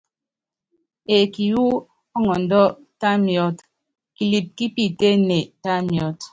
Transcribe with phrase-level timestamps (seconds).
[1.15, 1.67] Eeki wú
[2.15, 2.65] ɔŋɔndɔ́,
[2.99, 3.57] ta miɔ́t,
[4.15, 6.19] kilɛp kí piitéénée, tá miɔ́t.